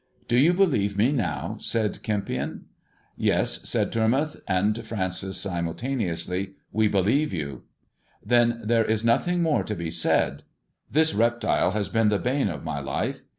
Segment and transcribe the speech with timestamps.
[0.27, 2.61] "Do you believe me now 1" said Kempion."
[3.21, 7.65] Tes," said Tormontdi and E^ancis simultaneously,' believe you."''
[8.25, 10.41] Then there is nothing more to be said.
[10.91, 11.39] This rn
[11.73, 13.21] has been the bane of my life.